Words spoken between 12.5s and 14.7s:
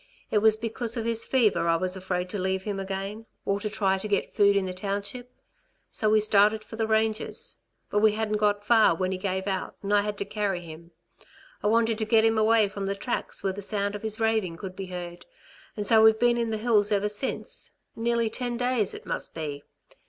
from the tracks where the sound of his raving